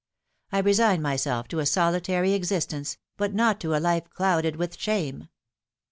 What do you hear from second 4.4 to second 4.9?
with